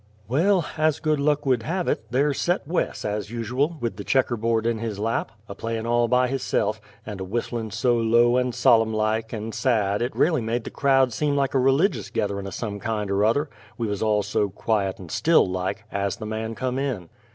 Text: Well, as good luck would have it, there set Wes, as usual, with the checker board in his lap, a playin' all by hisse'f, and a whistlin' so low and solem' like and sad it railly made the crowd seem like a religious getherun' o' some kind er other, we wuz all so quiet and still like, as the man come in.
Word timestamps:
Well, 0.27 0.65
as 0.79 0.99
good 0.99 1.19
luck 1.19 1.45
would 1.45 1.61
have 1.61 1.87
it, 1.87 2.05
there 2.09 2.33
set 2.33 2.67
Wes, 2.67 3.05
as 3.05 3.29
usual, 3.29 3.77
with 3.79 3.97
the 3.97 4.03
checker 4.03 4.35
board 4.35 4.65
in 4.65 4.79
his 4.79 4.97
lap, 4.97 5.31
a 5.47 5.53
playin' 5.53 5.85
all 5.85 6.07
by 6.07 6.27
hisse'f, 6.27 6.81
and 7.05 7.21
a 7.21 7.23
whistlin' 7.23 7.69
so 7.69 7.97
low 7.97 8.35
and 8.35 8.55
solem' 8.55 8.95
like 8.95 9.31
and 9.31 9.53
sad 9.53 10.01
it 10.01 10.15
railly 10.15 10.41
made 10.41 10.63
the 10.63 10.71
crowd 10.71 11.13
seem 11.13 11.35
like 11.35 11.53
a 11.53 11.59
religious 11.59 12.09
getherun' 12.09 12.47
o' 12.47 12.49
some 12.49 12.79
kind 12.79 13.11
er 13.11 13.23
other, 13.23 13.47
we 13.77 13.85
wuz 13.85 14.01
all 14.01 14.23
so 14.23 14.49
quiet 14.49 14.97
and 14.97 15.11
still 15.11 15.47
like, 15.47 15.83
as 15.91 16.15
the 16.15 16.25
man 16.25 16.55
come 16.55 16.79
in. 16.79 17.07